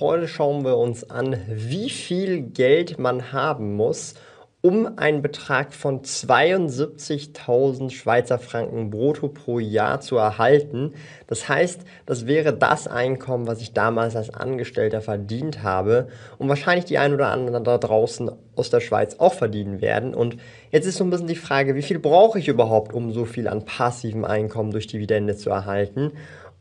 [0.00, 4.14] Heute schauen wir uns an, wie viel Geld man haben muss,
[4.60, 10.94] um einen Betrag von 72.000 Schweizer Franken brutto pro Jahr zu erhalten.
[11.28, 16.86] Das heißt, das wäre das Einkommen, was ich damals als Angestellter verdient habe und wahrscheinlich
[16.86, 20.12] die ein oder anderen da draußen aus der Schweiz auch verdienen werden.
[20.12, 20.38] Und
[20.72, 23.46] jetzt ist so ein bisschen die Frage, wie viel brauche ich überhaupt, um so viel
[23.46, 26.12] an passivem Einkommen durch Dividende zu erhalten?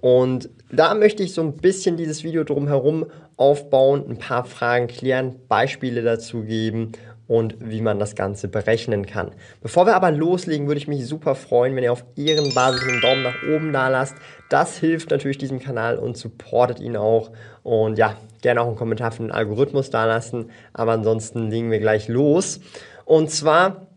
[0.04, 3.06] Und da möchte ich so ein bisschen dieses Video drumherum
[3.38, 6.94] aufbauen, ein paar Fragen klären, Beispiele dazu geben
[7.28, 9.32] und wie man das Ganze berechnen kann.
[9.62, 13.24] Bevor wir aber loslegen, würde ich mich super freuen, wenn ihr auf Ehrenbasis einen Daumen
[13.24, 14.16] nach oben da lasst.
[14.50, 17.32] Das hilft natürlich diesem Kanal und supportet ihn auch.
[17.64, 20.52] Und ja, gerne auch einen Kommentar für den Algorithmus da lassen.
[20.74, 22.60] Aber ansonsten legen wir gleich los.
[23.06, 23.88] Und zwar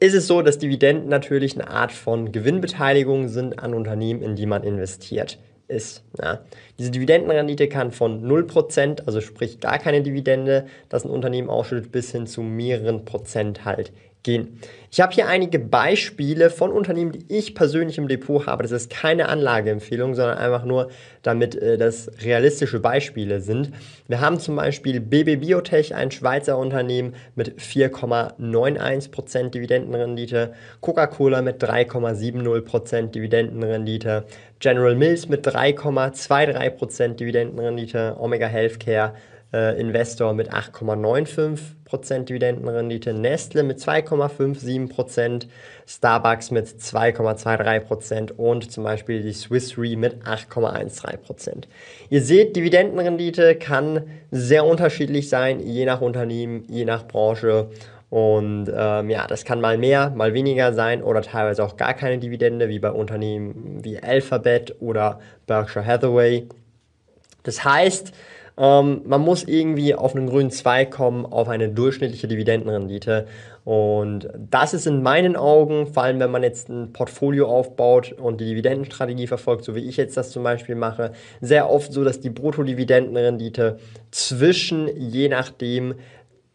[0.00, 4.46] ist es so, dass Dividenden natürlich eine Art von Gewinnbeteiligung sind an Unternehmen, in die
[4.46, 6.02] man investiert ist.
[6.20, 6.40] Ja.
[6.78, 12.12] Diese Dividendenrendite kann von 0%, also sprich gar keine Dividende, das ein Unternehmen ausschüttet, bis
[12.12, 13.92] hin zu mehreren Prozent halt
[14.24, 14.58] gehen.
[14.90, 18.62] Ich habe hier einige Beispiele von Unternehmen, die ich persönlich im Depot habe.
[18.62, 20.88] Das ist keine Anlageempfehlung, sondern einfach nur,
[21.22, 23.72] damit äh, das realistische Beispiele sind.
[24.08, 33.08] Wir haben zum Beispiel BB Biotech, ein Schweizer Unternehmen mit 4,91% Dividendenrendite, Coca-Cola mit 3,70%
[33.08, 34.24] Dividendenrendite,
[34.60, 39.14] General Mills mit 3,23% Dividendenrendite, Omega Healthcare
[39.54, 45.46] äh, Investor mit 8,95% Dividendenrendite, Nestle mit 2,57%,
[45.86, 51.66] Starbucks mit 2,23% und zum Beispiel die Swiss Re mit 8,13%.
[52.10, 57.70] Ihr seht, Dividendenrendite kann sehr unterschiedlich sein, je nach Unternehmen, je nach Branche.
[58.10, 62.18] Und ähm, ja, das kann mal mehr, mal weniger sein oder teilweise auch gar keine
[62.18, 66.48] Dividende, wie bei Unternehmen wie Alphabet oder Berkshire Hathaway.
[67.44, 68.12] Das heißt,
[68.56, 73.26] ähm, man muss irgendwie auf einen grünen Zweig kommen, auf eine durchschnittliche Dividendenrendite.
[73.64, 78.40] Und das ist in meinen Augen, vor allem wenn man jetzt ein Portfolio aufbaut und
[78.40, 82.20] die Dividendenstrategie verfolgt, so wie ich jetzt das zum Beispiel mache, sehr oft so, dass
[82.20, 83.78] die Bruttodividendenrendite
[84.10, 85.94] zwischen, je nachdem,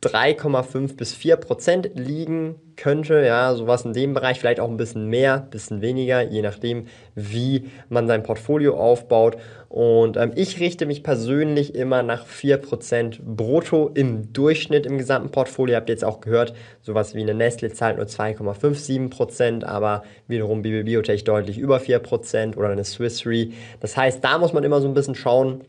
[0.01, 3.21] 3,5 bis 4 Prozent liegen könnte.
[3.25, 6.87] Ja, sowas in dem Bereich, vielleicht auch ein bisschen mehr, ein bisschen weniger, je nachdem,
[7.15, 9.35] wie man sein Portfolio aufbaut.
[9.67, 15.31] Und ähm, ich richte mich persönlich immer nach 4 Prozent brutto im Durchschnitt im gesamten
[15.31, 15.73] Portfolio.
[15.73, 20.61] Ihr habt jetzt auch gehört, sowas wie eine Nestle zahlt nur 2,57 Prozent, aber wiederum
[20.61, 23.49] Biotech deutlich über 4 Prozent oder eine Swiss Re.
[23.81, 25.65] Das heißt, da muss man immer so ein bisschen schauen,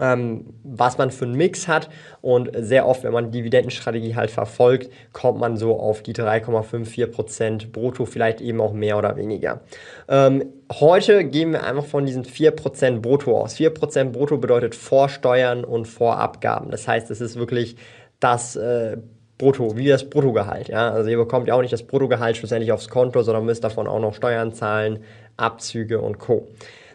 [0.00, 1.88] ähm, was man für einen Mix hat.
[2.20, 7.70] Und sehr oft, wenn man die Dividendenstrategie halt verfolgt, kommt man so auf die 3,54%
[7.70, 9.60] brutto, vielleicht eben auch mehr oder weniger.
[10.08, 13.56] Ähm, heute gehen wir einfach von diesen 4% brutto aus.
[13.56, 16.70] 4% brutto bedeutet vor Steuern und vor Abgaben.
[16.70, 17.76] Das heißt, es ist wirklich
[18.20, 18.96] das äh,
[19.42, 20.68] Brutto, wie das Bruttogehalt.
[20.68, 20.90] Ja?
[20.90, 23.98] Also ihr bekommt ja auch nicht das Bruttogehalt schlussendlich aufs Konto, sondern müsst davon auch
[23.98, 25.00] noch Steuern zahlen,
[25.36, 26.48] Abzüge und Co.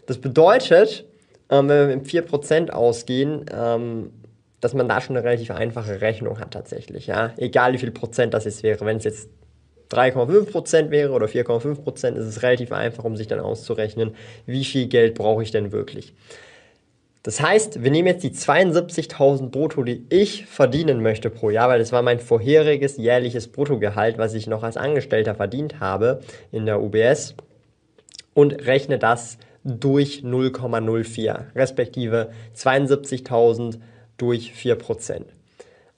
[0.06, 1.06] Das bedeutet,
[1.50, 4.12] ähm, wenn wir mit 4% ausgehen, ähm,
[4.60, 7.08] dass man da schon eine relativ einfache Rechnung hat tatsächlich.
[7.08, 7.34] Ja?
[7.38, 8.86] Egal wie viel Prozent das jetzt wäre.
[8.86, 9.30] Wenn es jetzt
[9.92, 14.16] 3,5% wäre oder 4,5%, ist es relativ einfach, um sich dann auszurechnen,
[14.46, 16.14] wie viel Geld brauche ich denn wirklich.
[17.24, 21.80] Das heißt, wir nehmen jetzt die 72.000 Brutto, die ich verdienen möchte pro Jahr, weil
[21.80, 26.22] das war mein vorheriges jährliches Bruttogehalt, was ich noch als Angestellter verdient habe
[26.52, 27.36] in der UBS
[28.34, 33.80] und rechne das durch 0,04, respektive 72.000
[34.18, 35.26] durch 4%.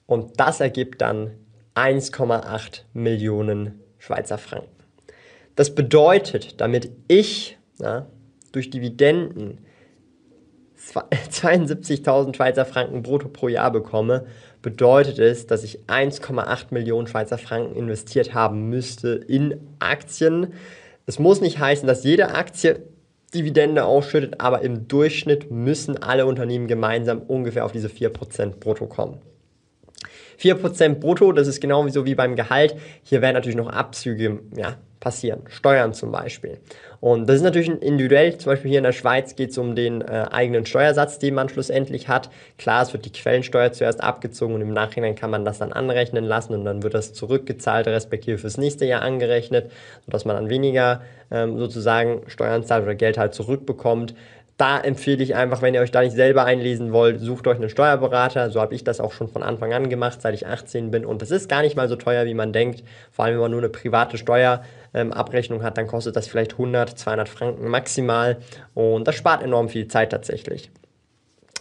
[0.06, 1.30] Und das ergibt dann
[1.76, 4.68] 1,8 Millionen Schweizer Franken.
[5.54, 8.06] Das bedeutet, damit ich ja,
[8.50, 9.58] durch Dividenden
[10.76, 14.26] 72.000 Schweizer Franken brutto pro Jahr bekomme,
[14.62, 20.54] bedeutet es, dass ich 1,8 Millionen Schweizer Franken investiert haben müsste in Aktien.
[21.06, 22.82] Es muss nicht heißen, dass jede Aktie
[23.34, 29.18] Dividende ausschüttet, aber im Durchschnitt müssen alle Unternehmen gemeinsam ungefähr auf diese 4% brutto kommen.
[30.40, 32.76] 4% brutto, das ist genau so wie beim Gehalt.
[33.02, 35.42] Hier werden natürlich noch Abzüge ja, passieren.
[35.48, 36.58] Steuern zum Beispiel.
[37.00, 38.36] Und das ist natürlich individuell.
[38.36, 41.48] Zum Beispiel hier in der Schweiz geht es um den äh, eigenen Steuersatz, den man
[41.48, 42.30] schlussendlich hat.
[42.58, 46.24] Klar, es wird die Quellensteuer zuerst abgezogen und im Nachhinein kann man das dann anrechnen
[46.24, 49.72] lassen und dann wird das zurückgezahlt, respektive fürs nächste Jahr angerechnet,
[50.04, 51.00] sodass man dann weniger
[51.30, 54.14] ähm, sozusagen Steuern zahlt oder Geld halt zurückbekommt
[54.60, 57.70] da empfehle ich einfach, wenn ihr euch da nicht selber einlesen wollt, sucht euch einen
[57.70, 58.50] Steuerberater.
[58.50, 61.06] So habe ich das auch schon von Anfang an gemacht, seit ich 18 bin.
[61.06, 62.84] Und das ist gar nicht mal so teuer, wie man denkt.
[63.10, 66.98] Vor allem, wenn man nur eine private Steuerabrechnung ähm, hat, dann kostet das vielleicht 100,
[66.98, 68.36] 200 Franken maximal.
[68.74, 70.70] Und das spart enorm viel Zeit tatsächlich.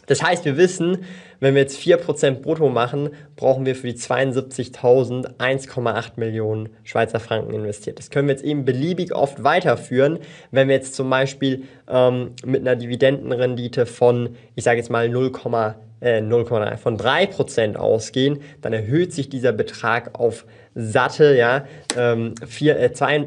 [0.09, 1.05] Das heißt, wir wissen,
[1.39, 7.53] wenn wir jetzt 4% brutto machen, brauchen wir für die 72.000 1,8 Millionen Schweizer Franken
[7.53, 7.99] investiert.
[7.99, 10.19] Das können wir jetzt eben beliebig oft weiterführen,
[10.51, 15.31] wenn wir jetzt zum Beispiel ähm, mit einer Dividendenrendite von, ich sage jetzt mal 0,
[16.01, 21.65] äh, 0,3 von 3% ausgehen, dann erhöht sich dieser Betrag auf satte ja,
[21.95, 23.25] ähm, 4, äh, 2,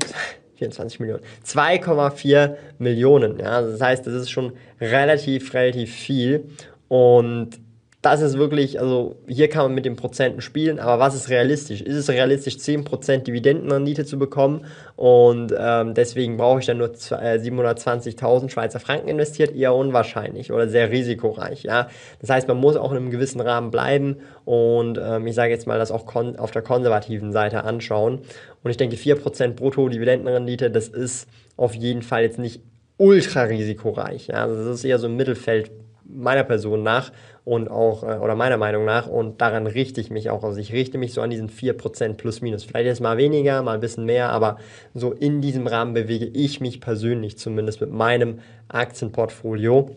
[0.57, 1.23] 24 Millionen.
[1.47, 3.39] 2,4 Millionen.
[3.39, 6.45] Ja, das heißt, das ist schon relativ, relativ viel.
[6.93, 7.59] Und
[8.03, 11.81] das ist wirklich, also hier kann man mit den Prozenten spielen, aber was ist realistisch?
[11.81, 14.67] Ist es realistisch, 10% Dividendenrendite zu bekommen?
[14.97, 19.57] Und ähm, deswegen brauche ich dann nur 720.000 äh, Schweizer Franken investiert?
[19.57, 21.63] Eher unwahrscheinlich oder sehr risikoreich.
[21.63, 21.89] Ja?
[22.21, 25.67] Das heißt, man muss auch in einem gewissen Rahmen bleiben und ähm, ich sage jetzt
[25.67, 28.19] mal, das auch auf der konservativen Seite anschauen.
[28.63, 32.61] Und ich denke, 4% Brutto-Dividendenrendite, das ist auf jeden Fall jetzt nicht
[32.99, 34.27] ultra risikoreich.
[34.27, 34.43] Ja?
[34.43, 35.71] Also das ist eher so im Mittelfeld
[36.05, 37.13] meiner Person nach
[37.45, 40.45] und auch, äh, oder meiner Meinung nach, und daran richte ich mich auch.
[40.45, 42.65] Also ich richte mich so an diesen 4% plus minus.
[42.65, 44.59] Vielleicht ist mal weniger, mal ein bisschen mehr, aber
[44.95, 49.91] so in diesem Rahmen bewege ich mich persönlich zumindest mit meinem Aktienportfolio.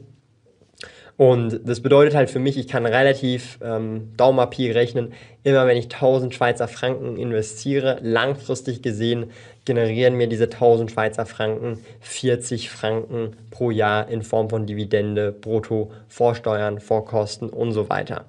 [1.17, 5.13] Und das bedeutet halt für mich, ich kann relativ ähm, Daumapi rechnen,
[5.43, 9.31] immer wenn ich 1000 Schweizer Franken investiere, langfristig gesehen
[9.65, 15.91] generieren mir diese 1000 Schweizer Franken 40 Franken pro Jahr in Form von Dividende, Brutto,
[16.07, 18.25] Vorsteuern, Vorkosten und so weiter.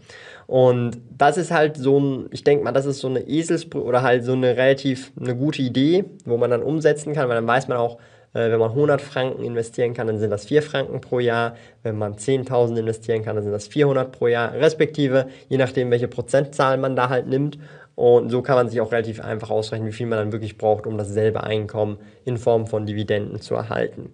[0.46, 4.02] Und das ist halt so ein, ich denke mal, das ist so eine Esels- oder
[4.02, 7.68] halt so eine relativ eine gute Idee, wo man dann umsetzen kann, weil dann weiß
[7.68, 7.98] man auch,
[8.32, 11.56] äh, wenn man 100 Franken investieren kann, dann sind das 4 Franken pro Jahr.
[11.82, 16.08] Wenn man 10.000 investieren kann, dann sind das 400 pro Jahr, respektive, je nachdem, welche
[16.08, 17.58] Prozentzahl man da halt nimmt.
[17.96, 20.86] Und so kann man sich auch relativ einfach ausrechnen, wie viel man dann wirklich braucht,
[20.86, 24.12] um dasselbe Einkommen in Form von Dividenden zu erhalten.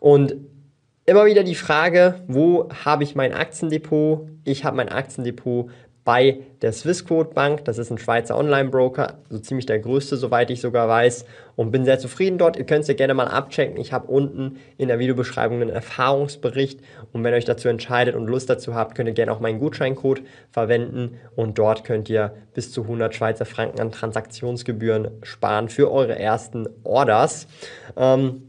[0.00, 0.36] Und
[1.06, 4.28] immer wieder die Frage, wo habe ich mein Aktiendepot?
[4.44, 5.70] Ich habe mein Aktiendepot
[6.04, 7.64] bei der Swissquote Bank.
[7.64, 11.24] Das ist ein Schweizer Online-Broker, so ziemlich der größte, soweit ich sogar weiß.
[11.54, 12.56] Und bin sehr zufrieden dort.
[12.56, 13.76] Ihr könnt es ja gerne mal abchecken.
[13.76, 16.80] Ich habe unten in der Videobeschreibung einen Erfahrungsbericht.
[17.12, 19.60] Und wenn ihr euch dazu entscheidet und Lust dazu habt, könnt ihr gerne auch meinen
[19.60, 21.18] Gutscheincode verwenden.
[21.36, 26.68] Und dort könnt ihr bis zu 100 Schweizer Franken an Transaktionsgebühren sparen für eure ersten
[26.84, 27.46] Orders.
[27.96, 28.48] Ähm,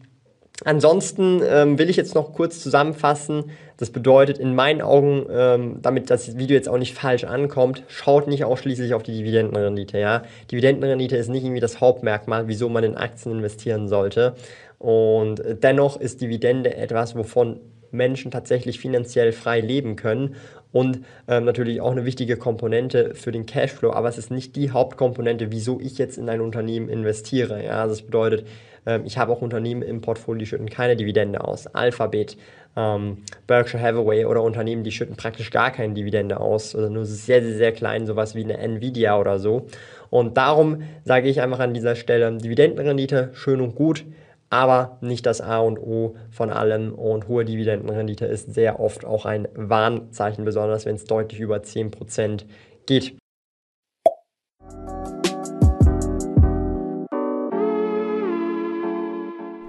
[0.65, 3.45] Ansonsten ähm, will ich jetzt noch kurz zusammenfassen.
[3.77, 8.27] Das bedeutet in meinen Augen, ähm, damit das Video jetzt auch nicht falsch ankommt, schaut
[8.27, 9.97] nicht ausschließlich auf die Dividendenrendite.
[9.97, 10.23] Ja?
[10.51, 14.35] Dividendenrendite ist nicht irgendwie das Hauptmerkmal, wieso man in Aktien investieren sollte.
[14.77, 17.59] Und dennoch ist Dividende etwas, wovon
[17.91, 20.35] Menschen tatsächlich finanziell frei leben können
[20.73, 24.71] und ähm, natürlich auch eine wichtige Komponente für den Cashflow, aber es ist nicht die
[24.71, 27.63] Hauptkomponente, wieso ich jetzt in ein Unternehmen investiere.
[27.63, 28.45] Ja, also das bedeutet,
[28.85, 31.67] ähm, ich habe auch Unternehmen im Portfolio, die schütten keine Dividende aus.
[31.67, 32.37] Alphabet,
[32.75, 37.43] ähm, Berkshire Hathaway oder Unternehmen, die schütten praktisch gar keine Dividende aus oder nur sehr,
[37.43, 39.67] sehr, sehr klein, sowas wie eine Nvidia oder so.
[40.09, 44.05] Und darum sage ich einfach an dieser Stelle, Dividendenrendite schön und gut,
[44.53, 46.93] aber nicht das A und O von allem.
[46.93, 52.45] Und hohe Dividendenrendite ist sehr oft auch ein Warnzeichen, besonders wenn es deutlich über 10%
[52.85, 53.17] geht.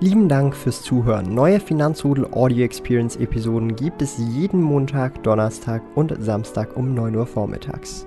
[0.00, 1.34] Lieben Dank fürs Zuhören.
[1.34, 7.26] Neue Finanzrudel Audio Experience Episoden gibt es jeden Montag, Donnerstag und Samstag um 9 Uhr
[7.26, 8.06] vormittags.